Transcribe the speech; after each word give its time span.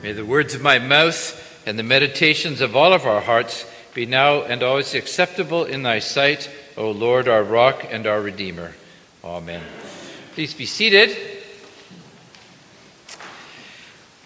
May 0.00 0.12
the 0.12 0.24
words 0.24 0.54
of 0.54 0.62
my 0.62 0.78
mouth 0.78 1.66
and 1.66 1.76
the 1.76 1.82
meditations 1.82 2.60
of 2.60 2.76
all 2.76 2.92
of 2.92 3.04
our 3.04 3.20
hearts 3.20 3.66
be 3.94 4.06
now 4.06 4.42
and 4.42 4.62
always 4.62 4.94
acceptable 4.94 5.64
in 5.64 5.82
thy 5.82 5.98
sight, 5.98 6.48
O 6.76 6.92
Lord, 6.92 7.26
our 7.26 7.42
rock 7.42 7.84
and 7.90 8.06
our 8.06 8.20
redeemer. 8.20 8.74
Amen. 9.24 9.60
Please 10.34 10.54
be 10.54 10.66
seated. 10.66 11.16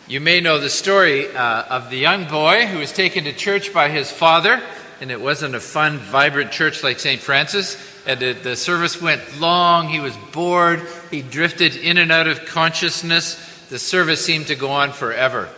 You 0.07 0.21
may 0.21 0.43
know 0.43 0.59
the 0.59 0.69
story 0.69 1.35
uh, 1.35 1.63
of 1.63 1.89
the 1.89 1.97
young 1.97 2.29
boy 2.29 2.67
who 2.67 2.81
was 2.81 2.93
taken 2.93 3.25
to 3.25 3.33
church 3.33 3.73
by 3.73 3.89
his 3.89 4.11
father, 4.11 4.61
and 5.01 5.11
it 5.11 5.23
wasn't 5.23 5.55
a 5.55 5.61
fun, 5.61 5.97
vibrant 5.97 6.53
church 6.53 6.83
like 6.83 7.01
St. 7.01 7.21
Francis. 7.21 7.79
And 8.07 8.21
the, 8.21 8.35
the 8.35 8.57
service 8.57 9.01
went 9.01 9.41
long. 9.41 9.89
He 9.89 10.01
was 10.01 10.15
bored. 10.33 10.83
He 11.11 11.23
drifted 11.23 11.77
in 11.77 11.97
and 11.97 12.13
out 12.13 12.27
of 12.27 12.45
consciousness. 12.45 13.37
The 13.71 13.79
service 13.79 14.23
seemed 14.23 14.49
to 14.49 14.55
go 14.55 14.71
on 14.71 14.93
forever. 14.93 15.49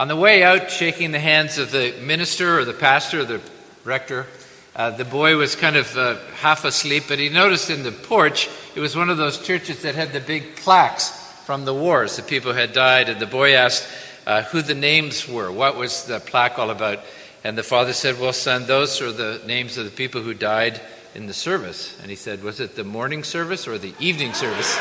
On 0.00 0.08
the 0.08 0.16
way 0.16 0.42
out, 0.42 0.70
shaking 0.70 1.12
the 1.12 1.20
hands 1.20 1.58
of 1.58 1.72
the 1.72 1.94
minister 2.00 2.58
or 2.58 2.64
the 2.64 2.72
pastor 2.72 3.20
or 3.20 3.24
the 3.24 3.40
rector, 3.84 4.26
uh, 4.74 4.88
the 4.88 5.04
boy 5.04 5.36
was 5.36 5.54
kind 5.54 5.76
of 5.76 5.94
uh, 5.94 6.16
half 6.36 6.64
asleep, 6.64 7.04
but 7.06 7.18
he 7.18 7.28
noticed 7.28 7.68
in 7.68 7.82
the 7.82 7.92
porch 7.92 8.48
it 8.74 8.80
was 8.80 8.96
one 8.96 9.10
of 9.10 9.18
those 9.18 9.46
churches 9.46 9.82
that 9.82 9.94
had 9.94 10.14
the 10.14 10.20
big 10.20 10.56
plaques 10.56 11.10
from 11.44 11.66
the 11.66 11.74
wars. 11.74 12.16
The 12.16 12.22
people 12.22 12.54
had 12.54 12.72
died, 12.72 13.10
and 13.10 13.20
the 13.20 13.26
boy 13.26 13.52
asked 13.52 13.86
uh, 14.26 14.40
who 14.44 14.62
the 14.62 14.74
names 14.74 15.28
were. 15.28 15.52
What 15.52 15.76
was 15.76 16.04
the 16.04 16.18
plaque 16.18 16.58
all 16.58 16.70
about? 16.70 17.00
And 17.44 17.58
the 17.58 17.62
father 17.62 17.92
said, 17.92 18.18
Well, 18.18 18.32
son, 18.32 18.64
those 18.64 19.02
are 19.02 19.12
the 19.12 19.42
names 19.44 19.76
of 19.76 19.84
the 19.84 19.90
people 19.90 20.22
who 20.22 20.32
died 20.32 20.80
in 21.14 21.26
the 21.26 21.34
service. 21.34 21.94
And 22.00 22.08
he 22.08 22.16
said, 22.16 22.42
Was 22.42 22.58
it 22.58 22.74
the 22.74 22.84
morning 22.84 23.22
service 23.22 23.68
or 23.68 23.76
the 23.76 23.92
evening 24.00 24.32
service? 24.32 24.80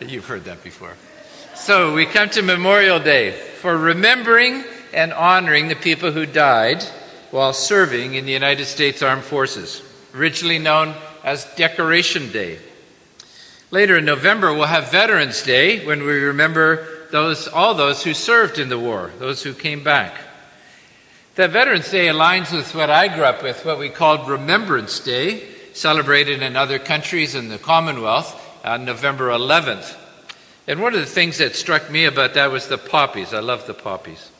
You've 0.00 0.26
heard 0.26 0.44
that 0.44 0.62
before. 0.62 0.94
So 1.54 1.94
we 1.94 2.04
come 2.04 2.28
to 2.30 2.42
Memorial 2.42 3.00
Day 3.00 3.32
for 3.32 3.76
remembering 3.76 4.62
and 4.92 5.10
honoring 5.12 5.68
the 5.68 5.74
people 5.74 6.12
who 6.12 6.26
died 6.26 6.82
while 7.30 7.54
serving 7.54 8.14
in 8.14 8.26
the 8.26 8.32
United 8.32 8.66
States 8.66 9.00
Armed 9.00 9.24
Forces, 9.24 9.82
originally 10.14 10.58
known 10.58 10.94
as 11.24 11.46
Decoration 11.56 12.30
Day. 12.30 12.58
Later 13.70 13.96
in 13.96 14.04
November, 14.04 14.52
we'll 14.52 14.66
have 14.66 14.90
Veterans 14.90 15.42
Day 15.42 15.84
when 15.86 16.00
we 16.02 16.12
remember 16.12 16.86
those, 17.10 17.48
all 17.48 17.72
those 17.74 18.04
who 18.04 18.12
served 18.12 18.58
in 18.58 18.68
the 18.68 18.78
war, 18.78 19.10
those 19.18 19.42
who 19.42 19.54
came 19.54 19.82
back. 19.82 20.14
That 21.36 21.50
Veterans 21.50 21.90
Day 21.90 22.08
aligns 22.08 22.52
with 22.52 22.74
what 22.74 22.90
I 22.90 23.08
grew 23.08 23.24
up 23.24 23.42
with, 23.42 23.64
what 23.64 23.78
we 23.78 23.88
called 23.88 24.28
Remembrance 24.28 25.00
Day, 25.00 25.48
celebrated 25.72 26.42
in 26.42 26.54
other 26.54 26.78
countries 26.78 27.34
in 27.34 27.48
the 27.48 27.58
Commonwealth 27.58 28.42
on 28.66 28.84
November 28.84 29.28
11th. 29.28 29.96
And 30.66 30.82
one 30.82 30.94
of 30.94 31.00
the 31.00 31.06
things 31.06 31.38
that 31.38 31.54
struck 31.54 31.90
me 31.90 32.04
about 32.04 32.34
that 32.34 32.50
was 32.50 32.66
the 32.66 32.78
poppies. 32.78 33.32
I 33.32 33.38
love 33.38 33.66
the 33.66 33.74
poppies. 33.74 34.30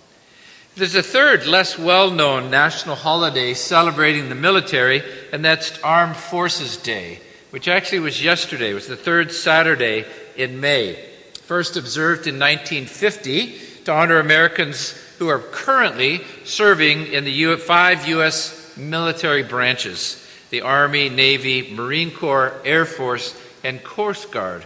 There's 0.75 0.97
a 0.97 1.03
third, 1.03 1.47
less 1.47 1.79
well 1.79 2.11
known 2.11 2.51
national 2.51 2.97
holiday 2.97 3.55
celebrating 3.55 4.29
the 4.29 4.35
military, 4.35 5.03
and 5.33 5.45
that's 5.45 5.79
Armed 5.81 6.17
Forces 6.17 6.77
Day, 6.77 7.21
which 7.51 7.69
actually 7.69 8.01
was 8.01 8.23
yesterday. 8.23 8.73
It 8.73 8.75
was 8.75 8.89
the 8.89 8.97
third 8.97 9.33
Saturday 9.33 10.05
in 10.37 10.61
May. 10.61 11.03
First 11.45 11.77
observed 11.77 12.27
in 12.27 12.39
1950 12.39 13.59
to 13.85 13.93
honor 13.93 14.19
Americans 14.19 14.91
who 15.19 15.29
are 15.29 15.39
currently 15.39 16.23
serving 16.45 17.07
in 17.07 17.25
the 17.25 17.57
five 17.57 18.07
U.S. 18.09 18.77
military 18.77 19.45
branches 19.45 20.23
the 20.51 20.61
Army, 20.61 21.09
Navy, 21.09 21.75
Marine 21.75 22.13
Corps, 22.13 22.61
Air 22.65 22.85
Force, 22.85 23.35
and 23.67 23.83
Coast 23.83 24.31
Guard. 24.31 24.65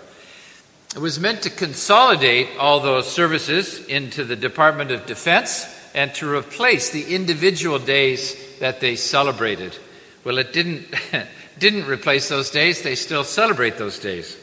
It 0.94 0.98
was 0.98 1.18
meant 1.18 1.42
to 1.42 1.50
consolidate 1.50 2.48
all 2.58 2.80
those 2.80 3.10
services 3.10 3.84
into 3.86 4.24
the 4.24 4.36
Department 4.36 4.90
of 4.90 5.06
Defense 5.06 5.66
and 5.94 6.12
to 6.16 6.30
replace 6.30 6.90
the 6.90 7.14
individual 7.14 7.78
days 7.78 8.36
that 8.58 8.80
they 8.80 8.96
celebrated. 8.96 9.76
Well, 10.22 10.36
it 10.36 10.52
didn't, 10.52 10.94
didn't 11.58 11.86
replace 11.86 12.28
those 12.28 12.50
days, 12.50 12.82
they 12.82 12.94
still 12.94 13.24
celebrate 13.24 13.78
those 13.78 13.98
days. 13.98 14.36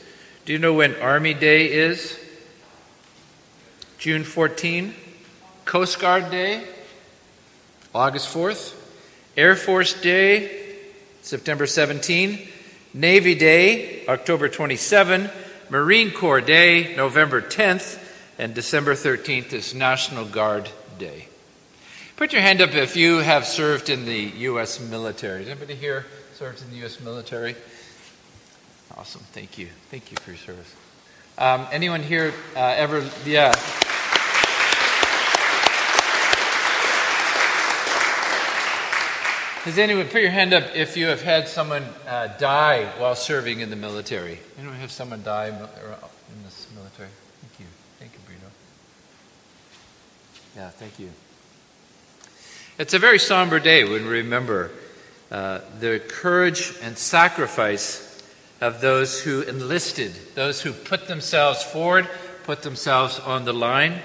Do 0.45 0.53
you 0.53 0.59
know 0.59 0.73
when 0.73 0.95
Army 0.95 1.35
Day 1.35 1.67
is? 1.67 2.17
June 3.99 4.23
14. 4.23 4.95
Coast 5.65 5.99
Guard 5.99 6.31
Day, 6.31 6.63
August 7.93 8.33
4th. 8.33 8.73
Air 9.35 9.55
Force 9.55 9.93
Day, 10.01 10.77
September 11.21 11.67
17. 11.67 12.47
Navy 12.97 13.35
Day, 13.35 14.03
October 14.07 14.49
27, 14.49 15.29
Marine 15.69 16.09
Corps 16.09 16.41
Day, 16.41 16.95
November 16.95 17.43
10th, 17.43 18.03
and 18.39 18.55
December 18.55 18.95
13th 18.95 19.53
is 19.53 19.75
National 19.75 20.25
Guard 20.25 20.67
Day. 20.97 21.27
Put 22.15 22.33
your 22.33 22.41
hand 22.41 22.59
up 22.59 22.73
if 22.73 22.95
you 22.95 23.17
have 23.17 23.45
served 23.45 23.91
in 23.91 24.05
the 24.05 24.17
U.S. 24.17 24.79
military. 24.79 25.43
Is 25.43 25.47
anybody 25.47 25.75
here 25.75 26.07
served 26.33 26.63
in 26.63 26.71
the 26.71 26.77
U.S. 26.77 26.99
military? 26.99 27.55
Awesome. 28.97 29.21
Thank 29.31 29.59
you. 29.59 29.67
Thank 29.91 30.09
you 30.09 30.17
for 30.17 30.31
your 30.31 30.39
service. 30.39 30.75
Um, 31.37 31.67
anyone 31.71 32.01
here 32.01 32.33
uh, 32.55 32.73
ever, 32.75 33.07
yeah. 33.27 33.53
Has 39.67 39.77
anyone 39.77 40.07
put 40.07 40.21
your 40.21 40.31
hand 40.31 40.53
up 40.53 40.63
if 40.77 40.95
you 40.95 41.07
have 41.07 41.21
had 41.21 41.49
someone 41.49 41.83
uh, 42.07 42.27
die 42.39 42.85
while 42.99 43.15
serving 43.15 43.59
in 43.59 43.69
the 43.69 43.75
military? 43.75 44.39
Anyone 44.57 44.77
have 44.77 44.91
someone 44.91 45.23
die 45.23 45.47
in 45.47 46.43
this 46.45 46.67
military? 46.73 47.09
Thank 47.41 47.59
you. 47.59 47.65
Thank 47.99 48.13
you, 48.13 48.19
Bruno. 48.25 48.49
Yeah, 50.55 50.69
thank 50.69 50.97
you. 50.97 51.11
It's 52.77 52.93
a 52.93 52.99
very 52.99 53.19
somber 53.19 53.59
day 53.59 53.83
when 53.83 54.05
we 54.05 54.09
remember 54.09 54.71
uh, 55.31 55.59
the 55.81 55.99
courage 55.99 56.73
and 56.81 56.97
sacrifice 56.97 58.23
of 58.61 58.79
those 58.79 59.21
who 59.21 59.41
enlisted, 59.41 60.13
those 60.33 60.61
who 60.61 60.71
put 60.71 61.09
themselves 61.09 61.61
forward, 61.61 62.07
put 62.45 62.61
themselves 62.61 63.19
on 63.19 63.43
the 63.43 63.53
line. 63.53 63.99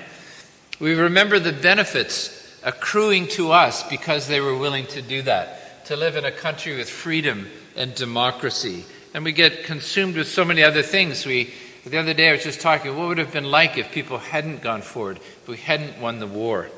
We 0.81 0.95
remember 0.95 1.39
the 1.39 1.53
benefits 1.53 2.42
accruing 2.65 3.29
to 3.29 3.53
us 3.53 3.83
because 3.89 4.29
they 4.29 4.41
were 4.41 4.57
willing 4.57 4.87
to 4.87 5.03
do 5.03 5.23
that, 5.23 5.85
to 5.87 5.97
live 5.97 6.17
in 6.17 6.25
a 6.25 6.33
country 6.33 6.77
with 6.77 6.89
freedom 6.89 7.49
and 7.77 7.95
democracy. 7.95 8.85
And 9.15 9.25
we 9.25 9.33
get 9.33 9.65
consumed 9.65 10.17
with 10.17 10.29
so 10.29 10.45
many 10.45 10.63
other 10.63 10.83
things. 10.83 11.27
We, 11.27 11.53
the 11.85 11.99
other 11.99 12.15
day 12.15 12.29
I 12.29 12.33
was 12.33 12.45
just 12.45 12.61
talking, 12.61 12.97
what 12.97 13.09
would 13.09 13.19
have 13.19 13.33
been 13.33 13.51
like 13.51 13.77
if 13.77 13.93
people 13.93 14.19
hadn't 14.19 14.63
gone 14.63 14.83
forward, 14.83 15.17
if 15.19 15.49
we 15.49 15.57
hadn't 15.57 16.01
won 16.01 16.19
the 16.19 16.27
war? 16.27 16.69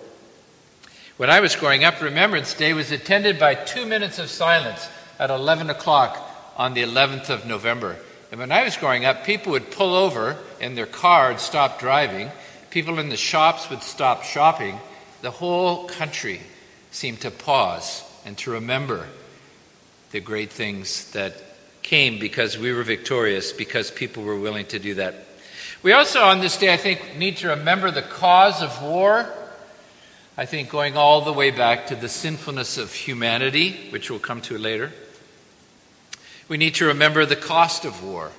When 1.17 1.31
I 1.31 1.41
was 1.41 1.55
growing 1.55 1.85
up, 1.85 2.01
Remembrance 2.01 2.55
Day 2.55 2.73
was 2.73 2.91
attended 2.91 3.39
by 3.39 3.55
two 3.55 3.87
minutes 3.87 4.19
of 4.19 4.31
silence 4.31 4.89
at 5.19 5.31
11 5.31 5.71
o'clock 5.71 6.19
on 6.57 6.75
the 6.75 6.83
11th 6.83 7.31
of 7.31 7.47
November. 7.47 7.97
And 8.33 8.41
when 8.41 8.51
I 8.51 8.65
was 8.65 8.77
growing 8.77 9.05
up, 9.05 9.25
people 9.25 9.53
would 9.53 9.71
pull 9.71 9.95
over 9.95 10.37
in 10.61 10.75
their 10.75 10.87
car 10.87 11.31
and 11.31 11.39
stop 11.39 11.79
driving. 11.79 12.31
People 12.71 12.99
in 12.99 13.11
the 13.11 13.17
shops 13.17 13.71
would 13.71 13.83
stop 13.83 14.25
shopping 14.25 14.81
the 15.25 15.31
whole 15.31 15.87
country 15.87 16.39
seemed 16.91 17.19
to 17.23 17.31
pause 17.31 18.05
and 18.27 18.37
to 18.37 18.51
remember 18.51 19.09
the 20.11 20.21
great 20.21 20.53
things 20.53 21.11
that 21.13 21.33
came 21.83 22.19
because 22.19 22.59
we 22.59 22.75
were 22.75 22.83
victorious, 22.83 23.51
because 23.51 23.91
people 23.91 24.23
were 24.23 24.39
willing 24.39 24.67
to 24.67 24.79
do 24.79 24.93
that. 24.97 25.15
We 25.83 25.93
also, 25.93 26.21
on 26.21 26.41
this 26.41 26.59
day, 26.59 26.75
I 26.75 26.77
think, 26.77 27.17
need 27.17 27.39
to 27.39 27.49
remember 27.49 27.91
the 27.91 28.03
cause 28.03 28.61
of 28.61 28.83
war. 28.83 29.27
I 30.37 30.45
think 30.45 30.69
going 30.69 30.95
all 30.95 31.23
the 31.23 31.33
way 31.33 31.51
back 31.51 31.87
to 31.87 31.97
the 31.97 32.09
sinfulness 32.11 32.77
of 32.77 32.93
humanity, 32.93 33.89
which 33.89 34.11
we'll 34.11 34.19
come 34.19 34.43
to 34.43 34.59
later. 34.59 34.93
We 36.49 36.59
need 36.59 36.75
to 36.75 36.85
remember 36.85 37.25
the 37.25 37.35
cost 37.35 37.87
of 37.87 38.05
war, 38.05 38.31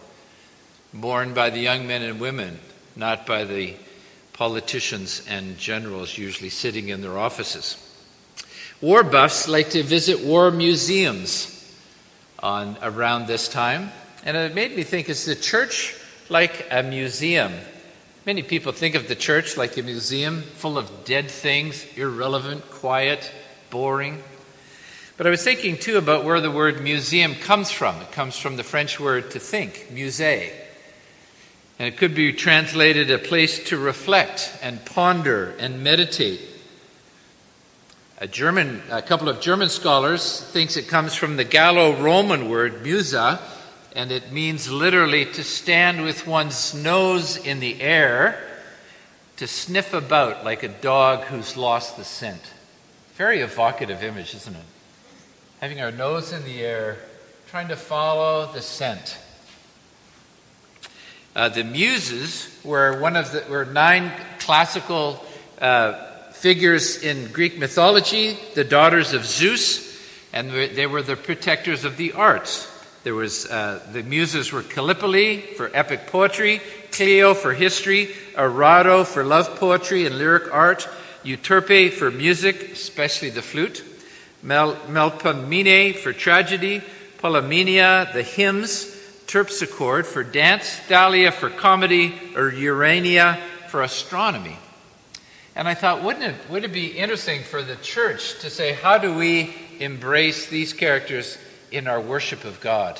borne 0.94 1.34
by 1.34 1.50
the 1.50 1.62
young 1.62 1.88
men 1.88 2.04
and 2.04 2.20
women, 2.20 2.60
not 2.96 3.26
by 3.26 3.44
the 3.44 3.74
politicians 4.36 5.26
and 5.30 5.58
generals 5.58 6.18
usually 6.18 6.50
sitting 6.50 6.90
in 6.90 7.02
their 7.02 7.18
offices. 7.18 7.78
War 8.82 9.02
buffs 9.04 9.48
like 9.48 9.70
to 9.70 9.82
visit 9.82 10.20
war 10.20 10.52
museums 10.52 11.52
on 12.40 12.78
around 12.82 13.28
this 13.28 13.48
time, 13.48 13.92
and 14.26 14.36
it 14.36 14.54
made 14.54 14.76
me 14.76 14.84
think 14.84 15.08
is 15.08 15.26
the 15.26 15.36
church 15.36 15.96
like 16.28 16.68
a 16.70 16.84
museum? 16.84 17.54
Many 18.26 18.44
people 18.44 18.74
think 18.74 18.96
of 18.96 19.08
the 19.08 19.16
church 19.16 19.56
like 19.56 19.78
a 19.78 19.84
museum 19.84 20.42
full 20.42 20.78
of 20.78 21.06
dead 21.06 21.32
things, 21.32 21.86
irrelevant, 21.96 22.70
quiet, 22.72 23.32
boring. 23.70 24.22
But 25.16 25.28
I 25.28 25.30
was 25.30 25.44
thinking 25.44 25.78
too 25.78 25.98
about 25.98 26.26
where 26.26 26.42
the 26.42 26.52
word 26.52 26.82
museum 26.82 27.36
comes 27.36 27.72
from. 27.72 28.02
It 28.02 28.12
comes 28.12 28.38
from 28.38 28.58
the 28.58 28.64
French 28.64 29.00
word 29.00 29.32
to 29.32 29.40
think, 29.40 29.88
musée. 29.94 30.52
And 31.78 31.88
it 31.88 31.98
could 31.98 32.16
be 32.16 32.32
translated 32.32 33.12
a 33.12 33.18
place 33.18 33.68
to 33.70 33.78
reflect 33.78 34.58
and 34.62 34.84
ponder 34.86 35.56
and 35.60 35.84
meditate. 35.84 36.40
A 38.18 38.28
German, 38.28 38.82
a 38.90 39.02
couple 39.02 39.28
of 39.28 39.42
German 39.42 39.68
scholars 39.68 40.42
thinks 40.42 40.78
it 40.78 40.88
comes 40.88 41.16
from 41.16 41.36
the 41.36 41.44
Gallo-Roman 41.44 42.50
word 42.50 42.82
musa, 42.82 43.42
and 43.94 44.10
it 44.10 44.32
means 44.32 44.72
literally 44.72 45.26
to 45.26 45.44
stand 45.44 46.02
with 46.02 46.26
one's 46.26 46.74
nose 46.74 47.36
in 47.36 47.60
the 47.60 47.82
air, 47.82 48.42
to 49.36 49.48
sniff 49.48 49.94
about 49.94 50.46
like 50.46 50.64
a 50.64 50.70
dog 50.70 51.26
who's 51.26 51.58
lost 51.58 51.98
the 51.98 52.06
scent. 52.06 52.54
Very 53.16 53.40
evocative 53.40 54.02
image, 54.02 54.34
isn't 54.34 54.56
it? 54.56 54.66
Having 55.60 55.82
our 55.82 55.92
nose 55.92 56.32
in 56.32 56.46
the 56.46 56.62
air, 56.62 56.98
trying 57.48 57.68
to 57.68 57.76
follow 57.76 58.50
the 58.54 58.62
scent. 58.62 59.18
Uh, 61.36 61.50
the 61.50 61.66
Muses 61.66 62.48
were 62.64 62.98
one 63.02 63.18
of 63.18 63.30
the 63.34 63.44
were 63.50 63.66
nine 63.66 64.10
classical 64.40 65.22
uh, 65.60 66.32
figures 66.32 67.04
in 67.04 67.30
Greek 67.34 67.58
mythology, 67.58 68.38
the 68.54 68.64
daughters 68.64 69.12
of 69.12 69.26
Zeus, 69.26 70.00
and 70.32 70.50
they 70.50 70.88
were 70.88 71.02
the 71.02 71.18
protectors 71.18 71.84
of 71.84 71.98
the 71.98 72.14
arts. 72.14 72.72
There 73.04 73.16
was 73.16 73.46
uh, 73.48 73.86
the 73.92 74.02
Muses 74.02 74.54
were 74.54 74.64
Calliope 74.64 75.42
for 75.58 75.70
epic 75.74 76.08
poetry, 76.08 76.62
Clio 76.92 77.34
for 77.34 77.54
history, 77.54 78.16
Erato 78.36 79.06
for 79.06 79.26
love 79.26 79.60
poetry 79.60 80.06
and 80.06 80.18
lyric 80.18 80.54
art, 80.54 80.88
Euterpe 81.26 81.92
for 81.92 82.12
music, 82.12 82.72
especially 82.72 83.30
the 83.30 83.42
flute, 83.42 83.84
Mel- 84.42 84.78
Melpomene 84.88 85.98
for 85.98 86.14
tragedy, 86.14 86.82
Polymnia, 87.18 88.14
the 88.14 88.24
hymns, 88.24 88.95
Terpsichore 89.28 90.06
for 90.06 90.24
dance, 90.24 90.70
Thalia 90.70 91.32
for 91.32 91.50
comedy, 91.50 92.14
or 92.36 92.52
Urania 92.52 93.42
for 93.70 93.82
astronomy. 93.82 94.58
And 95.56 95.68
I 95.68 95.74
thought, 95.74 96.04
wouldn't 96.04 96.24
it, 96.26 96.50
would 96.50 96.66
it 96.66 96.74
be 96.74 96.88
interesting 96.88 97.42
for 97.44 97.64
the 97.64 97.78
church 97.78 98.40
to 98.40 98.50
say, 98.50 98.74
how 98.74 98.98
do 98.98 99.14
we 99.14 99.56
embrace 99.80 100.48
these 100.48 100.74
characters 100.74 101.38
in 101.72 101.88
our 101.88 102.00
worship 102.00 102.44
of 102.44 102.60
God? 102.60 103.00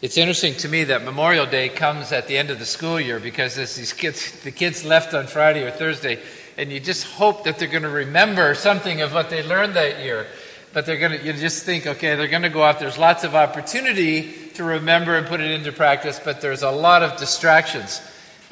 It's 0.00 0.16
interesting 0.16 0.54
to 0.56 0.68
me 0.68 0.84
that 0.84 1.04
Memorial 1.04 1.44
Day 1.44 1.68
comes 1.68 2.10
at 2.10 2.26
the 2.26 2.38
end 2.38 2.48
of 2.48 2.58
the 2.58 2.64
school 2.64 2.98
year 2.98 3.20
because 3.20 3.58
as 3.58 3.76
these 3.76 3.92
kids, 3.92 4.40
the 4.44 4.50
kids 4.50 4.84
left 4.84 5.12
on 5.12 5.26
Friday 5.26 5.62
or 5.62 5.70
Thursday, 5.70 6.18
and 6.56 6.72
you 6.72 6.80
just 6.80 7.04
hope 7.04 7.44
that 7.44 7.58
they're 7.58 7.68
going 7.68 7.82
to 7.82 7.88
remember 7.90 8.54
something 8.54 9.02
of 9.02 9.12
what 9.12 9.28
they 9.28 9.42
learned 9.42 9.74
that 9.74 10.02
year 10.02 10.26
but 10.72 10.86
they're 10.86 10.98
going 10.98 11.18
to, 11.18 11.24
you 11.24 11.32
just 11.32 11.64
think, 11.64 11.86
okay, 11.86 12.14
they're 12.14 12.28
going 12.28 12.42
to 12.42 12.48
go 12.48 12.62
off. 12.62 12.78
There's 12.78 12.98
lots 12.98 13.24
of 13.24 13.34
opportunity 13.34 14.32
to 14.54 14.64
remember 14.64 15.16
and 15.16 15.26
put 15.26 15.40
it 15.40 15.50
into 15.50 15.72
practice, 15.72 16.20
but 16.22 16.40
there's 16.40 16.62
a 16.62 16.70
lot 16.70 17.02
of 17.02 17.18
distractions. 17.18 18.00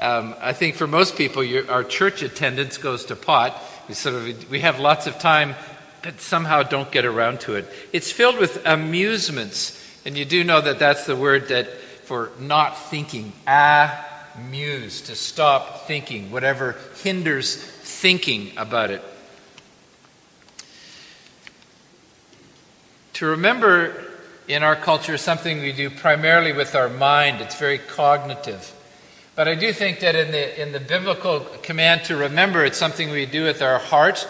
Um, 0.00 0.35
I 0.41 0.53
think 0.53 0.76
for 0.76 0.87
most 0.87 1.17
people, 1.17 1.44
our 1.69 1.85
church 1.85 2.23
attendance 2.23 2.79
goes 2.79 3.06
to 3.06 3.17
pot. 3.17 3.61
We 3.88 3.94
sort 3.94 4.15
of 4.15 4.50
we 4.50 4.61
have 4.61 4.79
lots 4.79 5.06
of 5.06 5.19
time, 5.19 5.55
but 6.03 6.20
somehow 6.20 6.62
don't 6.62 6.91
get 6.91 7.05
around 7.05 7.41
to 7.41 7.56
it. 7.56 7.67
It's 7.93 8.12
filled 8.12 8.38
with 8.38 8.64
amusements, 8.64 9.82
and 10.05 10.17
you 10.17 10.25
do 10.25 10.44
know 10.44 10.61
that 10.61 10.79
that's 10.79 11.06
the 11.06 11.17
word 11.17 11.49
that 11.49 11.69
for 12.05 12.31
not 12.38 12.79
thinking. 12.91 13.32
Amuse 13.47 15.00
to 15.03 15.17
stop 15.17 15.87
thinking, 15.88 16.31
whatever 16.31 16.76
hinders 17.03 17.56
thinking 17.56 18.53
about 18.56 18.91
it. 18.91 19.03
To 23.19 23.26
remember 23.26 24.00
in 24.47 24.62
our 24.62 24.76
culture 24.76 25.15
is 25.15 25.23
something 25.23 25.59
we 25.59 25.73
do 25.73 25.91
primarily 25.91 26.53
with 26.53 26.76
our 26.76 26.88
mind, 26.88 27.41
it's 27.41 27.59
very 27.59 27.79
cognitive. 27.79 28.73
But 29.35 29.49
I 29.49 29.56
do 29.56 29.73
think 29.73 29.99
that 30.00 30.15
in 30.15 30.31
the, 30.31 30.62
in 30.62 30.70
the 30.70 30.79
biblical 30.79 31.41
command 31.41 32.05
to 32.05 32.17
remember, 32.17 32.65
it's 32.65 32.79
something 32.79 33.11
we 33.11 33.26
do 33.26 33.43
with 33.43 33.61
our 33.61 33.81
heart 33.81 34.25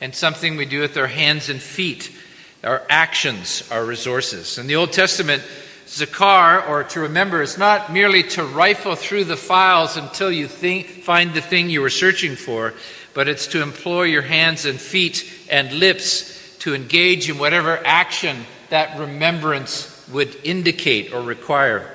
and 0.00 0.14
something 0.14 0.56
we 0.56 0.64
do 0.64 0.78
with 0.78 0.96
our 0.96 1.08
hands 1.08 1.48
and 1.48 1.60
feet, 1.60 2.16
our 2.62 2.84
actions, 2.88 3.68
our 3.72 3.84
resources. 3.84 4.58
In 4.58 4.68
the 4.68 4.76
Old 4.76 4.92
Testament, 4.92 5.42
Zakar, 5.86 6.68
or 6.68 6.84
to 6.84 7.00
remember, 7.00 7.42
is 7.42 7.58
not 7.58 7.92
merely 7.92 8.22
to 8.22 8.44
rifle 8.44 8.94
through 8.94 9.24
the 9.24 9.36
files 9.36 9.96
until 9.96 10.30
you 10.30 10.46
think, 10.46 10.86
find 11.02 11.34
the 11.34 11.40
thing 11.40 11.68
you 11.68 11.80
were 11.80 11.90
searching 11.90 12.36
for, 12.36 12.74
but 13.12 13.26
it's 13.26 13.48
to 13.48 13.60
employ 13.60 14.04
your 14.04 14.22
hands 14.22 14.66
and 14.66 14.78
feet 14.80 15.28
and 15.50 15.72
lips 15.72 16.39
to 16.60 16.74
engage 16.74 17.28
in 17.28 17.38
whatever 17.38 17.80
action 17.84 18.44
that 18.68 18.98
remembrance 18.98 20.08
would 20.12 20.36
indicate 20.44 21.12
or 21.12 21.22
require. 21.22 21.90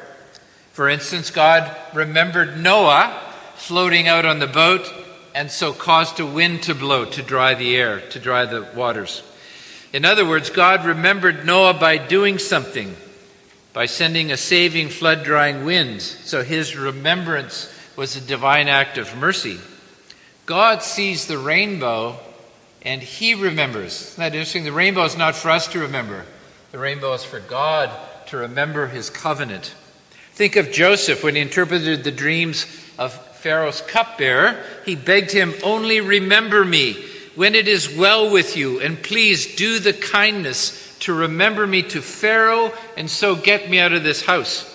For 0.73 0.89
instance, 0.89 1.31
God 1.31 1.75
remembered 1.93 2.59
Noah 2.59 3.21
floating 3.55 4.07
out 4.07 4.25
on 4.25 4.39
the 4.39 4.47
boat 4.47 4.91
and 5.33 5.49
so 5.49 5.73
caused 5.73 6.19
a 6.19 6.25
wind 6.25 6.63
to 6.63 6.75
blow 6.75 7.05
to 7.05 7.21
dry 7.21 7.53
the 7.53 7.75
air, 7.75 8.01
to 8.09 8.19
dry 8.19 8.45
the 8.45 8.67
waters. 8.75 9.23
In 9.93 10.03
other 10.03 10.27
words, 10.27 10.49
God 10.49 10.85
remembered 10.85 11.45
Noah 11.45 11.73
by 11.73 11.97
doing 11.97 12.37
something, 12.37 12.95
by 13.71 13.85
sending 13.85 14.31
a 14.31 14.37
saving 14.37 14.89
flood 14.89 15.23
drying 15.23 15.63
wind. 15.63 16.01
So 16.01 16.43
his 16.43 16.75
remembrance 16.75 17.71
was 17.95 18.15
a 18.15 18.21
divine 18.21 18.67
act 18.67 18.97
of 18.97 19.15
mercy. 19.15 19.59
God 20.45 20.83
sees 20.83 21.27
the 21.27 21.37
rainbow 21.37 22.19
and 22.85 23.01
he 23.01 23.33
remembers. 23.33 24.11
Isn't 24.11 24.21
that 24.21 24.33
interesting? 24.33 24.63
The 24.63 24.71
rainbow 24.71 25.03
is 25.03 25.17
not 25.17 25.35
for 25.35 25.49
us 25.49 25.67
to 25.69 25.79
remember, 25.79 26.25
the 26.71 26.79
rainbow 26.79 27.13
is 27.13 27.23
for 27.23 27.39
God 27.39 27.89
to 28.27 28.37
remember 28.37 28.87
his 28.87 29.09
covenant. 29.09 29.73
Think 30.33 30.55
of 30.55 30.71
Joseph 30.71 31.23
when 31.23 31.35
he 31.35 31.41
interpreted 31.41 32.03
the 32.03 32.11
dreams 32.11 32.65
of 32.97 33.13
Pharaoh's 33.37 33.81
cupbearer. 33.81 34.61
He 34.85 34.95
begged 34.95 35.31
him, 35.31 35.53
Only 35.63 36.01
remember 36.01 36.65
me 36.65 37.05
when 37.35 37.55
it 37.55 37.67
is 37.67 37.95
well 37.95 38.31
with 38.31 38.57
you, 38.57 38.79
and 38.81 39.01
please 39.01 39.55
do 39.55 39.79
the 39.79 39.93
kindness 39.93 40.97
to 40.99 41.13
remember 41.13 41.65
me 41.65 41.83
to 41.83 42.01
Pharaoh, 42.01 42.73
and 42.97 43.09
so 43.09 43.35
get 43.35 43.69
me 43.69 43.79
out 43.79 43.93
of 43.93 44.03
this 44.03 44.25
house. 44.25 44.71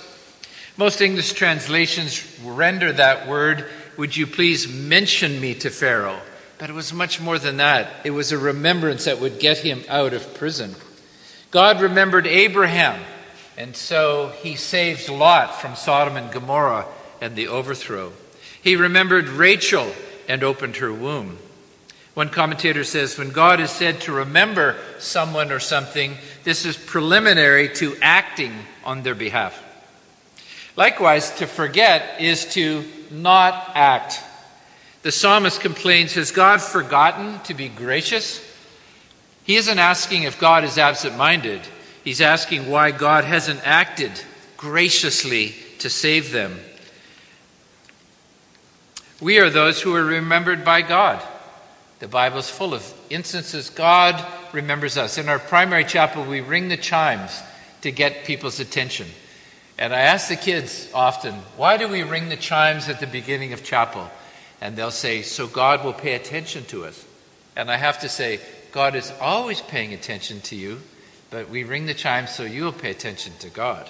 Most 0.77 1.01
English 1.01 1.33
translations 1.35 2.25
render 2.43 2.93
that 2.93 3.29
word, 3.29 3.67
Would 3.97 4.17
you 4.17 4.27
please 4.27 4.67
mention 4.73 5.41
me 5.41 5.55
to 5.57 5.69
Pharaoh? 5.69 6.21
But 6.61 6.69
it 6.69 6.75
was 6.75 6.93
much 6.93 7.23
more 7.23 7.39
than 7.39 7.57
that. 7.57 7.89
It 8.05 8.11
was 8.11 8.33
a 8.33 8.39
remembrance 8.39 9.07
that 9.07 9.19
would 9.19 9.41
get 9.41 9.59
him 9.59 9.83
out 9.89 10.13
of 10.13 10.35
prison. 10.35 10.77
God 11.51 11.81
remembered 11.81 12.27
Abraham, 12.27 13.01
and 13.57 13.75
so 13.75 14.35
he 14.43 14.57
saved 14.57 15.09
Lot 15.09 15.55
from 15.55 15.75
Sodom 15.75 16.19
and 16.19 16.31
Gomorrah 16.31 16.85
and 17.19 17.35
the 17.35 17.49
overthrow. 17.49 18.13
He 18.61 18.77
remembered 18.77 19.31
Rachel 19.31 19.91
and 20.29 20.45
opened 20.45 20.77
her 20.77 20.93
womb. 20.93 21.39
One 22.13 22.29
commentator 22.29 22.85
says 22.85 23.17
when 23.17 23.31
God 23.31 23.59
is 23.61 23.71
said 23.71 24.03
to 24.03 24.13
remember 24.13 24.77
someone 24.99 25.53
or 25.53 25.61
something, 25.61 26.19
this 26.45 26.67
is 26.67 26.77
preliminary 26.77 27.71
to 27.77 27.97
acting 28.03 28.53
on 28.85 29.03
their 29.03 29.15
behalf. 29.15 29.65
Likewise, 30.77 31.31
to 31.37 31.47
forget 31.47 32.21
is 32.21 32.45
to 32.53 32.85
not 33.11 33.73
act 33.75 34.23
the 35.03 35.13
psalmist 35.13 35.61
complains 35.61 36.15
Has 36.15 36.31
God 36.31 36.61
forgotten 36.61 37.41
to 37.41 37.55
be 37.55 37.69
gracious? 37.69 38.47
He 39.45 39.57
isn't 39.57 39.79
asking 39.79 40.25
if 40.25 40.39
God 40.39 40.65
is 40.65 40.79
absent 40.79 41.17
minded, 41.17 41.61
he's 42.05 42.21
asking 42.21 42.71
why 42.71 42.91
God 42.91 43.25
hasn't 43.25 43.67
acted 43.67 44.13
graciously 44.57 45.55
to 45.79 45.91
save 45.91 46.33
them. 46.33 46.59
We 49.21 49.39
are 49.39 49.51
those 49.51 49.81
who 49.83 49.95
are 49.95 50.05
remembered 50.05 50.65
by 50.65 50.83
God. 50.83 51.23
The 51.99 52.09
Bible 52.09 52.39
is 52.39 52.49
full 52.49 52.73
of 52.73 52.95
instances 53.11 53.69
God 53.69 54.25
remembers 54.53 54.97
us. 54.97 55.19
In 55.19 55.29
our 55.29 55.39
primary 55.39 55.85
chapel, 55.85 56.25
we 56.25 56.41
ring 56.41 56.69
the 56.69 56.77
chimes 56.79 57.43
to 57.83 57.93
get 57.93 58.25
people's 58.25 58.61
attention. 58.61 59.07
And 59.79 59.95
I 59.95 60.01
ask 60.01 60.29
the 60.29 60.37
kids 60.37 60.89
often, 60.95 61.35
why 61.57 61.77
do 61.77 61.89
we 61.89 62.03
ring 62.03 62.29
the 62.29 62.37
chimes 62.37 62.89
at 62.89 63.01
the 63.01 63.07
beginning 63.07 63.53
of 63.53 63.65
chapel? 63.65 64.11
And 64.61 64.77
they'll 64.77 64.91
say, 64.91 65.23
So 65.23 65.47
God 65.47 65.85
will 65.85 65.93
pay 65.93 66.15
attention 66.15 66.65
to 66.67 66.85
us. 66.85 67.05
And 67.57 67.71
I 67.71 67.77
have 67.77 68.01
to 68.01 68.09
say, 68.09 68.41
God 68.73 68.95
is 68.95 69.13
always 69.21 69.61
paying 69.61 69.93
attention 69.93 70.41
to 70.43 70.57
you, 70.57 70.81
but 71.31 71.49
we 71.49 71.65
ring 71.65 71.87
the 71.87 71.95
chimes 71.95 72.31
so 72.31 72.45
you'll 72.45 72.73
pay 72.73 72.91
attention 72.91 73.33
to 73.41 73.49
God. 73.49 73.89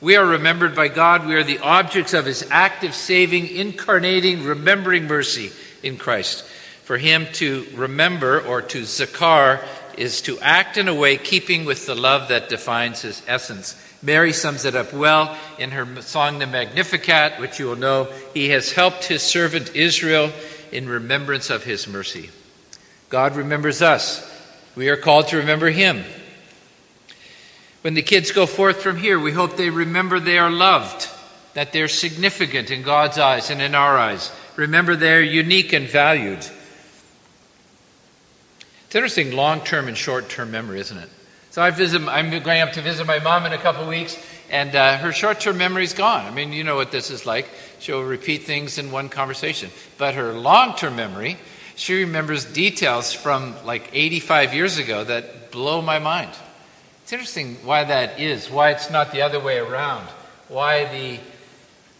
We 0.00 0.16
are 0.16 0.26
remembered 0.26 0.74
by 0.74 0.88
God. 0.88 1.26
We 1.26 1.36
are 1.36 1.44
the 1.44 1.60
objects 1.60 2.12
of 2.12 2.26
His 2.26 2.44
active, 2.50 2.92
saving, 2.92 3.46
incarnating, 3.46 4.42
remembering 4.42 5.06
mercy 5.06 5.52
in 5.82 5.96
Christ. 5.96 6.44
For 6.82 6.98
Him 6.98 7.26
to 7.34 7.66
remember 7.74 8.40
or 8.40 8.62
to 8.62 8.82
zakar 8.82 9.64
is 9.98 10.22
to 10.22 10.38
act 10.40 10.76
in 10.76 10.88
a 10.88 10.94
way 10.94 11.16
keeping 11.16 11.64
with 11.64 11.86
the 11.86 11.94
love 11.94 12.28
that 12.28 12.48
defines 12.48 13.02
His 13.02 13.22
essence. 13.26 13.76
Mary 14.02 14.32
sums 14.32 14.64
it 14.64 14.74
up 14.74 14.92
well 14.92 15.36
in 15.58 15.70
her 15.70 16.02
song, 16.02 16.40
the 16.40 16.46
Magnificat, 16.46 17.38
which 17.38 17.60
you 17.60 17.66
will 17.66 17.76
know. 17.76 18.08
He 18.34 18.48
has 18.48 18.72
helped 18.72 19.04
his 19.04 19.22
servant 19.22 19.76
Israel 19.76 20.32
in 20.72 20.88
remembrance 20.88 21.50
of 21.50 21.62
his 21.62 21.86
mercy. 21.86 22.30
God 23.10 23.36
remembers 23.36 23.80
us. 23.80 24.28
We 24.74 24.88
are 24.88 24.96
called 24.96 25.28
to 25.28 25.36
remember 25.36 25.70
him. 25.70 26.04
When 27.82 27.94
the 27.94 28.02
kids 28.02 28.32
go 28.32 28.46
forth 28.46 28.82
from 28.82 28.96
here, 28.96 29.20
we 29.20 29.32
hope 29.32 29.56
they 29.56 29.70
remember 29.70 30.18
they 30.18 30.38
are 30.38 30.50
loved, 30.50 31.08
that 31.54 31.72
they're 31.72 31.88
significant 31.88 32.70
in 32.70 32.82
God's 32.82 33.18
eyes 33.18 33.50
and 33.50 33.62
in 33.62 33.74
our 33.74 33.98
eyes. 33.98 34.32
Remember 34.56 34.96
they're 34.96 35.22
unique 35.22 35.72
and 35.72 35.86
valued. 35.86 36.44
It's 38.92 38.96
interesting 38.96 39.32
long 39.32 39.62
term 39.62 39.88
and 39.88 39.96
short 39.96 40.28
term 40.28 40.50
memory, 40.50 40.78
isn't 40.78 40.98
it? 40.98 41.08
So 41.48 41.62
I 41.62 41.70
visit, 41.70 42.02
I'm 42.02 42.28
going 42.42 42.60
up 42.60 42.72
to 42.72 42.82
visit 42.82 43.06
my 43.06 43.20
mom 43.20 43.46
in 43.46 43.54
a 43.54 43.56
couple 43.56 43.84
of 43.84 43.88
weeks, 43.88 44.22
and 44.50 44.76
uh, 44.76 44.98
her 44.98 45.12
short 45.12 45.40
term 45.40 45.56
memory's 45.56 45.94
gone. 45.94 46.26
I 46.26 46.30
mean, 46.30 46.52
you 46.52 46.62
know 46.62 46.76
what 46.76 46.92
this 46.92 47.10
is 47.10 47.24
like. 47.24 47.48
She'll 47.78 48.02
repeat 48.02 48.42
things 48.42 48.76
in 48.76 48.92
one 48.92 49.08
conversation. 49.08 49.70
But 49.96 50.12
her 50.12 50.34
long 50.34 50.74
term 50.76 50.94
memory, 50.94 51.38
she 51.74 52.02
remembers 52.04 52.44
details 52.44 53.14
from 53.14 53.54
like 53.64 53.88
85 53.94 54.52
years 54.52 54.76
ago 54.76 55.04
that 55.04 55.50
blow 55.50 55.80
my 55.80 55.98
mind. 55.98 56.32
It's 57.04 57.14
interesting 57.14 57.56
why 57.64 57.84
that 57.84 58.20
is, 58.20 58.50
why 58.50 58.72
it's 58.72 58.90
not 58.90 59.10
the 59.10 59.22
other 59.22 59.40
way 59.40 59.56
around, 59.56 60.06
why 60.48 60.84
the 60.92 61.18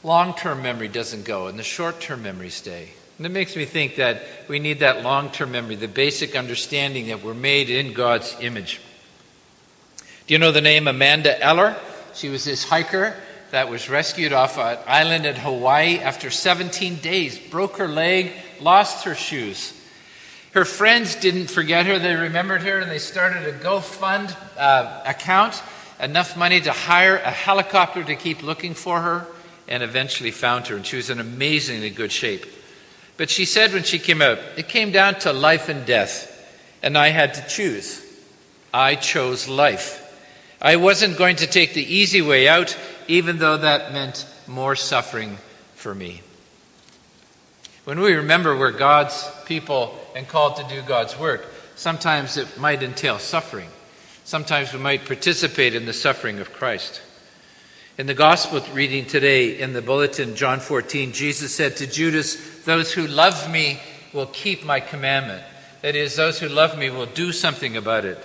long 0.07 0.35
term 0.35 0.61
memory 0.61 0.89
doesn't 0.89 1.25
go 1.25 1.47
and 1.47 1.59
the 1.59 1.63
short 1.63 2.03
term 2.03 2.23
memory 2.23 2.51
stay. 2.51 2.91
And 3.23 3.27
it 3.31 3.39
makes 3.39 3.55
me 3.55 3.67
think 3.67 3.95
that 3.97 4.25
we 4.49 4.59
need 4.59 4.81
that 4.81 5.05
long 5.05 5.31
term 5.31 5.53
memory, 5.53 5.77
the 5.77 5.87
basic 5.87 6.35
understanding 6.35 7.07
that 7.07 7.23
we're 7.23 7.35
made 7.35 7.71
in 7.71 7.93
God's 7.93 8.35
image. 8.41 8.81
Do 10.27 10.35
you 10.35 10.41
know 10.41 10.51
the 10.51 10.61
name 10.61 10.89
Amanda 10.89 11.41
Eller? 11.41 11.77
She 12.15 12.31
was 12.31 12.45
this 12.45 12.65
hiker 12.65 13.15
that 13.53 13.71
was 13.71 13.89
rescued 13.89 14.33
off 14.33 14.59
an 14.59 14.77
island 14.89 15.25
in 15.25 15.37
Hawaii 15.37 16.01
after 16.01 16.31
17 16.31 16.97
days, 16.97 17.39
broke 17.39 17.77
her 17.77 17.87
leg, 17.87 18.33
lost 18.61 19.05
her 19.05 19.15
shoes. 19.15 19.73
Her 20.51 20.65
friends 20.65 21.15
didn't 21.15 21.47
forget 21.47 21.87
her, 21.87 22.01
they 22.01 22.17
remembered 22.17 22.63
her, 22.63 22.81
and 22.81 22.91
they 22.91 22.99
started 22.99 23.47
a 23.47 23.57
GoFund 23.57 24.37
uh, 24.59 25.01
account, 25.07 25.63
enough 26.01 26.37
money 26.37 26.61
to 26.61 26.73
hire 26.73 27.19
a 27.19 27.31
helicopter 27.31 28.03
to 28.03 28.17
keep 28.17 28.43
looking 28.43 28.75
for 28.75 29.01
her, 29.01 29.29
and 29.69 29.85
eventually 29.85 30.33
found 30.33 30.67
her. 30.67 30.75
And 30.75 30.85
she 30.85 30.97
was 30.97 31.09
in 31.09 31.21
amazingly 31.21 31.91
good 31.91 32.11
shape. 32.11 32.47
But 33.23 33.31
she 33.31 33.45
said 33.45 33.73
when 33.73 33.85
she 33.85 34.01
came 34.01 34.21
out, 34.21 34.41
it 34.57 34.67
came 34.67 34.91
down 34.91 35.15
to 35.21 35.33
life 35.33 35.69
and 35.69 35.87
death, 35.87 36.29
and 36.83 36.99
I 36.99 37.11
had 37.11 37.35
to 37.35 37.47
choose. 37.47 38.05
I 38.75 38.97
chose 38.97 39.47
life. 39.47 40.01
I 40.61 40.75
wasn't 40.75 41.17
going 41.17 41.37
to 41.37 41.47
take 41.47 41.73
the 41.73 41.85
easy 41.85 42.21
way 42.21 42.49
out, 42.49 42.77
even 43.07 43.39
though 43.39 43.59
that 43.59 43.93
meant 43.93 44.27
more 44.49 44.75
suffering 44.75 45.39
for 45.77 45.95
me. 45.95 46.23
When 47.85 48.01
we 48.01 48.15
remember 48.15 48.59
we're 48.59 48.73
God's 48.73 49.31
people 49.45 49.97
and 50.17 50.27
called 50.27 50.57
to 50.57 50.65
do 50.65 50.83
God's 50.83 51.17
work, 51.17 51.47
sometimes 51.77 52.37
it 52.37 52.59
might 52.59 52.83
entail 52.83 53.21
suffering. 53.21 53.69
Sometimes 54.25 54.73
we 54.73 54.81
might 54.81 55.07
participate 55.07 55.77
in 55.77 55.87
the 55.87 55.93
suffering 55.93 56.41
of 56.41 56.53
Christ. 56.53 57.01
In 57.99 58.07
the 58.07 58.15
gospel 58.15 58.65
reading 58.73 59.05
today 59.05 59.61
in 59.61 59.75
the 59.75 59.83
bulletin, 59.83 60.35
John 60.35 60.61
14, 60.61 61.13
Jesus 61.13 61.55
said 61.55 61.77
to 61.77 61.87
Judas, 61.87 62.65
Those 62.65 62.91
who 62.91 63.07
love 63.07 63.51
me 63.51 63.81
will 64.15 64.29
keep 64.29 64.65
my 64.65 64.81
commandment. 64.81 65.43
That 65.83 65.95
is, 65.95 66.17
those 66.17 66.41
who 66.41 66.49
love 66.49 66.79
me 66.79 66.89
will 66.89 67.05
do 67.05 67.33
something 67.33 67.77
about 67.77 68.07
it. 68.07 68.17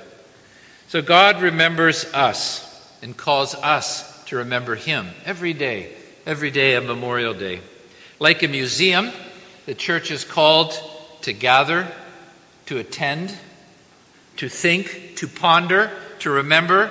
So 0.88 1.02
God 1.02 1.42
remembers 1.42 2.06
us 2.14 2.64
and 3.02 3.18
calls 3.18 3.56
us 3.56 4.24
to 4.28 4.38
remember 4.38 4.76
Him 4.76 5.10
every 5.26 5.52
day, 5.52 5.94
every 6.26 6.50
day 6.50 6.76
a 6.76 6.82
Memorial 6.82 7.34
Day. 7.34 7.60
Like 8.20 8.44
a 8.44 8.48
museum, 8.48 9.12
the 9.66 9.76
church 9.76 10.12
is 10.12 10.24
called 10.24 10.80
to 11.24 11.34
gather, 11.34 11.92
to 12.68 12.78
attend, 12.78 13.38
to 14.38 14.48
think, 14.48 15.18
to 15.18 15.28
ponder, 15.28 15.92
to 16.20 16.30
remember, 16.30 16.90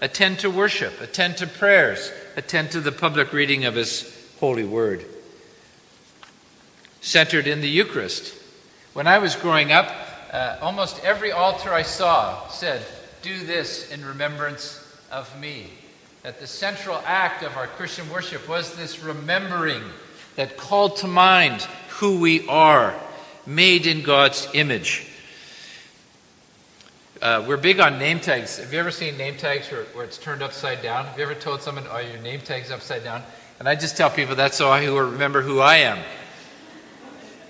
attend 0.00 0.38
to 0.40 0.50
worship, 0.50 1.00
attend 1.00 1.36
to 1.38 1.46
prayers, 1.46 2.12
attend 2.36 2.70
to 2.72 2.80
the 2.80 2.92
public 2.92 3.32
reading 3.32 3.64
of 3.64 3.74
His 3.74 4.16
holy 4.40 4.64
word. 4.64 5.04
Centered 7.00 7.46
in 7.46 7.60
the 7.60 7.68
Eucharist. 7.68 8.34
When 8.92 9.06
I 9.06 9.18
was 9.18 9.36
growing 9.36 9.72
up, 9.72 9.92
uh, 10.32 10.58
almost 10.60 11.02
every 11.04 11.32
altar 11.32 11.72
I 11.72 11.82
saw 11.82 12.48
said, 12.48 12.84
Do 13.22 13.44
this 13.44 13.90
in 13.90 14.04
remembrance 14.04 14.78
of 15.10 15.38
me. 15.40 15.66
That 16.22 16.40
the 16.40 16.46
central 16.46 17.00
act 17.06 17.42
of 17.42 17.56
our 17.56 17.66
Christian 17.66 18.08
worship 18.10 18.48
was 18.48 18.76
this 18.76 19.02
remembering 19.02 19.82
that 20.36 20.56
called 20.56 20.96
to 20.98 21.06
mind 21.06 21.62
who 21.88 22.20
we 22.20 22.46
are, 22.48 22.94
made 23.46 23.86
in 23.86 24.02
God's 24.02 24.48
image. 24.54 25.09
Uh, 27.20 27.44
we're 27.46 27.58
big 27.58 27.80
on 27.80 27.98
name 27.98 28.18
tags. 28.18 28.56
Have 28.56 28.72
you 28.72 28.80
ever 28.80 28.90
seen 28.90 29.18
name 29.18 29.36
tags 29.36 29.70
where, 29.70 29.82
where, 29.92 30.06
it's 30.06 30.16
turned 30.16 30.42
upside 30.42 30.80
down? 30.80 31.04
Have 31.04 31.18
you 31.18 31.24
ever 31.24 31.34
told 31.34 31.60
someone, 31.60 31.84
oh, 31.90 31.98
your 31.98 32.18
name 32.20 32.40
tag's 32.40 32.70
upside 32.70 33.04
down? 33.04 33.22
And 33.58 33.68
I 33.68 33.74
just 33.74 33.94
tell 33.94 34.08
people 34.08 34.36
that's 34.36 34.56
so 34.56 34.70
I 34.70 34.88
will 34.88 35.10
remember 35.10 35.42
who 35.42 35.60
I 35.60 35.76
am. 35.76 35.98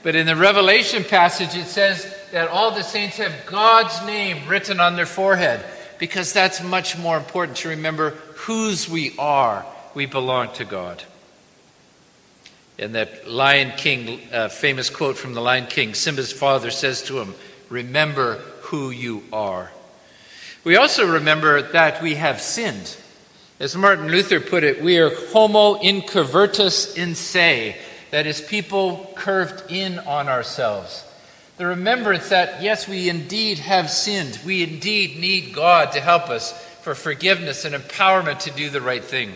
But 0.03 0.17
in 0.17 0.27
the 0.27 0.35
Revelation 0.35 1.05
passage, 1.05 1.55
it 1.55 1.67
says 1.67 2.13
that 2.33 2.49
all 2.49 2.73
the 2.73 2.83
saints 2.83 3.19
have 3.19 3.33
God's 3.47 4.05
name 4.07 4.49
written 4.49 4.81
on 4.81 4.97
their 4.97 5.07
forehead 5.07 5.65
because 6.01 6.33
that's 6.33 6.61
much 6.61 6.99
more 6.99 7.17
important 7.17 7.59
to 7.59 7.69
remember 7.69 8.11
whose 8.35 8.89
we 8.89 9.15
are. 9.19 9.65
We 9.95 10.07
belong 10.07 10.53
to 10.55 10.65
God. 10.65 11.05
In 12.77 12.93
that 12.93 13.29
Lion 13.29 13.73
King, 13.77 14.21
uh, 14.33 14.49
famous 14.49 14.91
quote 14.91 15.17
from 15.17 15.35
the 15.35 15.41
Lion 15.41 15.67
King, 15.67 15.95
Simba's 15.95 16.33
father 16.33 16.73
says 16.73 17.03
to 17.03 17.21
him, 17.21 17.37
Remember 17.69 18.43
who 18.71 18.91
you 18.91 19.23
are. 19.33 19.71
We 20.63 20.77
also 20.77 21.13
remember 21.15 21.61
that 21.73 22.01
we 22.01 22.15
have 22.15 22.41
sinned. 22.41 22.97
As 23.59 23.77
Martin 23.77 24.09
Luther 24.09 24.39
put 24.39 24.63
it, 24.63 24.81
we 24.81 24.99
are 24.99 25.11
homo 25.11 25.75
incurvatus 25.75 26.97
in 26.97 27.17
se, 27.17 27.77
that 28.13 28.27
is, 28.27 28.41
people 28.41 29.13
curved 29.17 29.71
in 29.71 29.99
on 29.99 30.29
ourselves. 30.29 31.05
The 31.57 31.67
remembrance 31.67 32.29
that, 32.29 32.63
yes, 32.63 32.87
we 32.87 33.09
indeed 33.09 33.59
have 33.59 33.91
sinned. 33.91 34.39
We 34.47 34.63
indeed 34.63 35.19
need 35.19 35.53
God 35.53 35.93
to 35.93 36.01
help 36.01 36.31
us 36.31 36.53
for 36.83 36.95
forgiveness 36.95 37.65
and 37.65 37.75
empowerment 37.75 38.39
to 38.41 38.51
do 38.51 38.71
the 38.71 38.81
right 38.81 39.05
thing. 39.05 39.33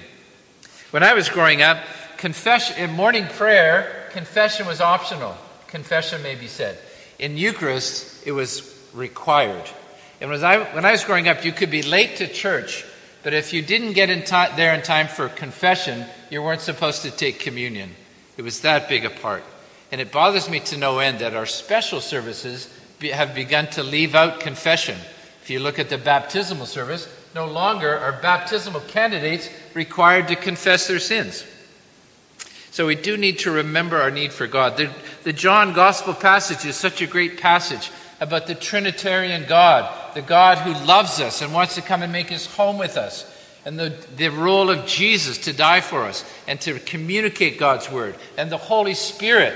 When 0.90 1.02
I 1.02 1.14
was 1.14 1.28
growing 1.28 1.60
up, 1.60 1.78
confession 2.18 2.76
in 2.78 2.92
morning 2.92 3.26
prayer, 3.26 4.08
confession 4.12 4.66
was 4.66 4.80
optional. 4.80 5.36
Confession 5.66 6.22
may 6.22 6.36
be 6.36 6.46
said. 6.46 6.78
In 7.18 7.36
Eucharist, 7.36 8.26
it 8.26 8.32
was 8.32 8.73
required. 8.94 9.68
And 10.20 10.30
when 10.30 10.44
I, 10.44 10.58
when 10.74 10.84
I 10.84 10.92
was 10.92 11.04
growing 11.04 11.28
up, 11.28 11.44
you 11.44 11.52
could 11.52 11.70
be 11.70 11.82
late 11.82 12.16
to 12.16 12.26
church, 12.26 12.84
but 13.22 13.34
if 13.34 13.52
you 13.52 13.62
didn't 13.62 13.92
get 13.92 14.10
in 14.10 14.24
time, 14.24 14.52
there 14.56 14.74
in 14.74 14.82
time 14.82 15.08
for 15.08 15.28
confession, 15.28 16.06
you 16.30 16.42
weren't 16.42 16.60
supposed 16.60 17.02
to 17.02 17.10
take 17.10 17.40
communion. 17.40 17.94
It 18.36 18.42
was 18.42 18.60
that 18.60 18.88
big 18.88 19.04
a 19.04 19.10
part. 19.10 19.42
And 19.90 20.00
it 20.00 20.12
bothers 20.12 20.48
me 20.48 20.60
to 20.60 20.76
no 20.76 20.98
end 20.98 21.18
that 21.20 21.34
our 21.34 21.46
special 21.46 22.00
services 22.00 22.68
be, 22.98 23.10
have 23.10 23.34
begun 23.34 23.66
to 23.68 23.82
leave 23.82 24.14
out 24.14 24.40
confession. 24.40 24.98
If 25.42 25.50
you 25.50 25.60
look 25.60 25.78
at 25.78 25.88
the 25.88 25.98
baptismal 25.98 26.66
service, 26.66 27.08
no 27.34 27.46
longer 27.46 27.98
are 27.98 28.12
baptismal 28.12 28.80
candidates 28.82 29.48
required 29.74 30.28
to 30.28 30.36
confess 30.36 30.86
their 30.86 30.98
sins. 30.98 31.44
So 32.70 32.86
we 32.86 32.94
do 32.94 33.16
need 33.16 33.40
to 33.40 33.50
remember 33.50 33.98
our 33.98 34.10
need 34.10 34.32
for 34.32 34.46
God. 34.46 34.76
The, 34.76 34.90
the 35.22 35.32
John 35.32 35.72
Gospel 35.74 36.12
passage 36.12 36.64
is 36.64 36.76
such 36.76 37.00
a 37.00 37.06
great 37.06 37.40
passage 37.40 37.90
about 38.24 38.46
the 38.46 38.54
Trinitarian 38.54 39.44
God, 39.46 40.14
the 40.14 40.22
God 40.22 40.56
who 40.56 40.72
loves 40.86 41.20
us 41.20 41.42
and 41.42 41.52
wants 41.52 41.74
to 41.74 41.82
come 41.82 42.02
and 42.02 42.10
make 42.10 42.30
his 42.30 42.46
home 42.46 42.78
with 42.78 42.96
us, 42.96 43.30
and 43.66 43.78
the, 43.78 43.94
the 44.16 44.28
role 44.28 44.70
of 44.70 44.86
Jesus 44.86 45.36
to 45.38 45.52
die 45.52 45.82
for 45.82 46.04
us 46.04 46.24
and 46.48 46.58
to 46.62 46.78
communicate 46.80 47.58
God's 47.58 47.90
word, 47.90 48.14
and 48.38 48.50
the 48.50 48.56
Holy 48.56 48.94
Spirit 48.94 49.54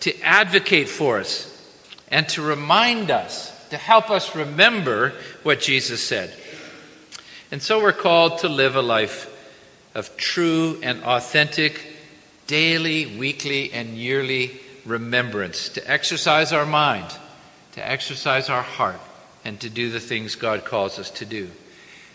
to 0.00 0.20
advocate 0.20 0.88
for 0.88 1.20
us 1.20 1.48
and 2.08 2.28
to 2.30 2.42
remind 2.42 3.12
us, 3.12 3.50
to 3.68 3.76
help 3.76 4.10
us 4.10 4.34
remember 4.34 5.12
what 5.44 5.60
Jesus 5.60 6.02
said. 6.02 6.34
And 7.52 7.62
so 7.62 7.80
we're 7.80 7.92
called 7.92 8.38
to 8.38 8.48
live 8.48 8.74
a 8.74 8.82
life 8.82 9.28
of 9.94 10.16
true 10.16 10.80
and 10.82 11.04
authentic 11.04 11.80
daily, 12.48 13.16
weekly, 13.16 13.72
and 13.72 13.90
yearly 13.90 14.60
remembrance, 14.84 15.68
to 15.70 15.90
exercise 15.90 16.52
our 16.52 16.66
mind, 16.66 17.06
to 17.72 17.86
exercise 17.86 18.48
our 18.48 18.62
heart, 18.62 19.00
and 19.44 19.60
to 19.60 19.70
do 19.70 19.90
the 19.90 20.00
things 20.00 20.36
God 20.36 20.64
calls 20.64 20.98
us 20.98 21.10
to 21.12 21.24
do. 21.24 21.50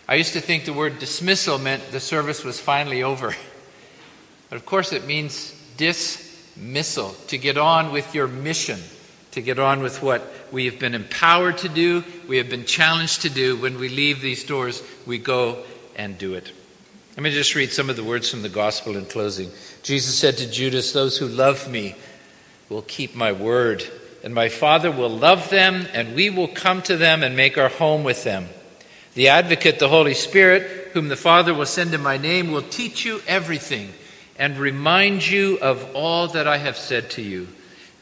I 0.08 0.14
used 0.14 0.32
to 0.32 0.40
think 0.40 0.64
the 0.64 0.72
word 0.72 0.98
dismissal 0.98 1.58
meant 1.58 1.90
the 1.90 2.00
service 2.00 2.42
was 2.42 2.58
finally 2.58 3.02
over. 3.02 3.34
But 4.48 4.56
of 4.56 4.64
course, 4.64 4.92
it 4.92 5.06
means 5.06 5.54
dismissal, 5.76 7.14
to 7.28 7.36
get 7.36 7.58
on 7.58 7.92
with 7.92 8.14
your 8.14 8.26
mission, 8.26 8.80
to 9.32 9.42
get 9.42 9.58
on 9.58 9.82
with 9.82 10.02
what 10.02 10.22
we 10.50 10.64
have 10.64 10.78
been 10.78 10.94
empowered 10.94 11.58
to 11.58 11.68
do, 11.68 12.02
we 12.26 12.38
have 12.38 12.48
been 12.48 12.64
challenged 12.64 13.22
to 13.22 13.30
do. 13.30 13.56
When 13.56 13.78
we 13.78 13.88
leave 13.88 14.20
these 14.20 14.44
doors, 14.44 14.82
we 15.06 15.18
go 15.18 15.64
and 15.96 16.16
do 16.16 16.34
it. 16.34 16.52
Let 17.16 17.22
me 17.24 17.30
just 17.30 17.54
read 17.54 17.72
some 17.72 17.90
of 17.90 17.96
the 17.96 18.04
words 18.04 18.30
from 18.30 18.42
the 18.42 18.48
gospel 18.48 18.96
in 18.96 19.04
closing. 19.04 19.50
Jesus 19.82 20.16
said 20.16 20.38
to 20.38 20.50
Judas, 20.50 20.92
Those 20.92 21.18
who 21.18 21.26
love 21.26 21.70
me 21.70 21.96
will 22.68 22.82
keep 22.82 23.14
my 23.14 23.32
word, 23.32 23.84
and 24.22 24.34
my 24.34 24.48
Father 24.48 24.90
will 24.90 25.10
love 25.10 25.50
them, 25.50 25.86
and 25.92 26.14
we 26.14 26.30
will 26.30 26.48
come 26.48 26.82
to 26.82 26.96
them 26.96 27.22
and 27.22 27.36
make 27.36 27.56
our 27.56 27.68
home 27.68 28.04
with 28.04 28.24
them. 28.24 28.48
The 29.14 29.28
advocate, 29.28 29.78
the 29.78 29.88
Holy 29.88 30.14
Spirit, 30.14 30.90
whom 30.92 31.08
the 31.08 31.16
Father 31.16 31.54
will 31.54 31.66
send 31.66 31.94
in 31.94 32.02
my 32.02 32.16
name, 32.16 32.50
will 32.50 32.62
teach 32.62 33.04
you 33.04 33.20
everything 33.26 33.92
and 34.38 34.56
remind 34.56 35.26
you 35.26 35.58
of 35.58 35.94
all 35.94 36.28
that 36.28 36.46
I 36.46 36.58
have 36.58 36.76
said 36.76 37.10
to 37.10 37.22
you. 37.22 37.48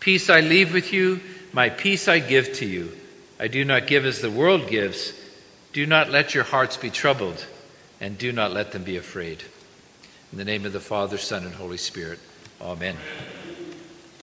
Peace 0.01 0.29
I 0.29 0.41
leave 0.41 0.73
with 0.73 0.93
you, 0.93 1.21
my 1.53 1.71
peace 1.71 2.09
I 2.09 2.19
give 2.19 2.53
to 2.55 2.67
you. 2.67 2.93
I 3.41 3.49
do 3.49 3.65
not 3.65 3.87
give 3.87 4.05
as 4.05 4.21
the 4.21 4.31
world 4.31 4.69
gives. 4.69 5.13
Do 5.73 5.87
not 5.87 6.11
let 6.11 6.35
your 6.35 6.45
hearts 6.45 6.77
be 6.77 6.91
troubled, 6.91 7.47
and 8.01 8.19
do 8.19 8.33
not 8.33 8.53
let 8.53 8.73
them 8.73 8.85
be 8.85 8.97
afraid. 8.97 9.43
In 10.33 10.39
the 10.39 10.45
name 10.45 10.65
of 10.67 10.73
the 10.73 10.81
Father, 10.81 11.19
Son, 11.19 11.45
and 11.45 11.55
Holy 11.55 11.77
Spirit. 11.77 12.19
Amen. 12.61 12.97
Amen. 12.97 13.36